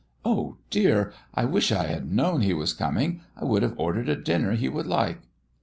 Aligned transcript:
"Oh 0.25 0.57
dear! 0.71 1.13
I 1.35 1.45
wish 1.45 1.71
I 1.71 1.85
had 1.85 2.11
known 2.11 2.41
he 2.41 2.55
was 2.55 2.73
coming. 2.73 3.21
I 3.37 3.45
would 3.45 3.61
have 3.61 3.77
ordered 3.77 4.09
a 4.09 4.15
dinner 4.15 4.53
he 4.53 4.67
would 4.67 4.87
like." 4.87 5.19